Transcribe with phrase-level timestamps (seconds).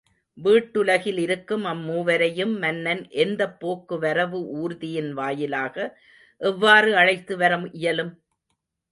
[0.37, 5.75] வீட்டுலகில் இருக்கும் அம்மூவரையும் மன்னன் எந்தப் போக்கு வரவு ஊர்தியின் வாயிலாக
[6.41, 8.11] எவ்வாறு அழைத்து வர இயலும்?